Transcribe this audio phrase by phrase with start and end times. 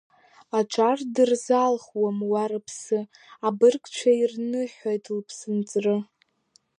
[0.57, 2.99] Аҿар дырзалхуам уа рыԥсы,
[3.47, 5.95] абыргцәа ирныҳәоит лыԥсынҵры.